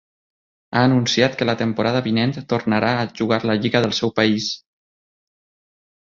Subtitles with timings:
[0.77, 4.49] Ha anunciat que la temporada vinent tornarà a jugar la lliga del seu país.